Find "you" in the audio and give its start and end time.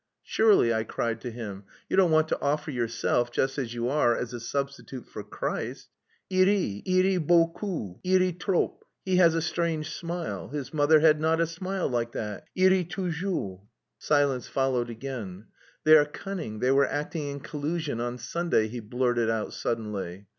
1.87-1.95, 3.75-3.87